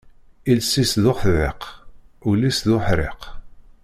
Iles-is 0.51 0.93
d 1.03 1.05
uḥdiq, 1.11 1.61
ul-is 2.29 2.59
d 2.67 2.69
uḥriq. 2.75 3.21